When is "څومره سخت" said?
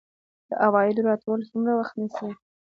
1.51-1.95